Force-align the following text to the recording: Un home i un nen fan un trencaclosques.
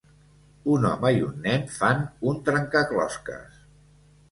Un 0.75 0.87
home 0.91 1.11
i 1.17 1.21
un 1.25 1.35
nen 1.49 1.67
fan 1.75 2.03
un 2.33 2.41
trencaclosques. 2.51 3.63